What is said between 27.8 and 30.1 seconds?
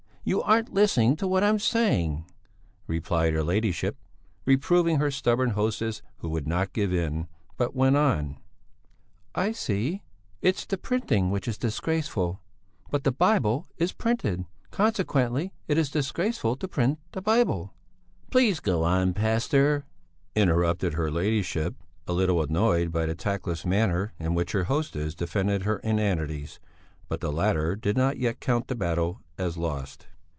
not yet count the battle as lost.